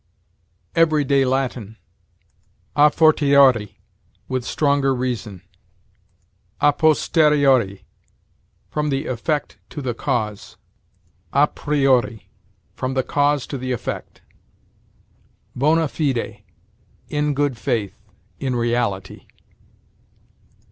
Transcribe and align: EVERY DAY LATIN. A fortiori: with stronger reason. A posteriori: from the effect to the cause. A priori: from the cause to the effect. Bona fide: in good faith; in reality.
EVERY 0.75 1.03
DAY 1.03 1.25
LATIN. 1.25 1.77
A 2.75 2.89
fortiori: 2.89 3.77
with 4.27 4.43
stronger 4.43 4.95
reason. 4.95 5.43
A 6.59 6.73
posteriori: 6.73 7.85
from 8.71 8.89
the 8.89 9.05
effect 9.05 9.59
to 9.69 9.79
the 9.79 9.93
cause. 9.93 10.57
A 11.33 11.45
priori: 11.45 12.31
from 12.73 12.95
the 12.95 13.03
cause 13.03 13.45
to 13.45 13.59
the 13.59 13.71
effect. 13.71 14.23
Bona 15.55 15.87
fide: 15.87 16.41
in 17.09 17.35
good 17.35 17.55
faith; 17.55 17.93
in 18.39 18.55
reality. 18.55 19.27